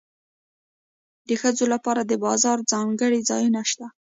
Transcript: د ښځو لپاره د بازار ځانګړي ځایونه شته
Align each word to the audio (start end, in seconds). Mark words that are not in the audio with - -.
د 1.27 1.29
ښځو 1.41 1.65
لپاره 1.73 2.01
د 2.05 2.13
بازار 2.25 2.57
ځانګړي 2.71 3.19
ځایونه 3.29 3.61
شته 3.71 3.87